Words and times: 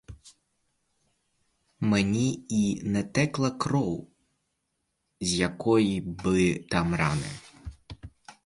Мені 1.79 2.45
і 2.49 2.81
не 2.83 3.03
текла 3.03 3.51
кров 3.51 4.09
з 5.21 5.33
якої 5.33 6.01
би 6.01 6.53
там 6.55 6.95
рани. 6.95 7.27